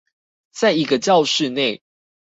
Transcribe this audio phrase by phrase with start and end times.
[0.51, 1.83] 在一個教室內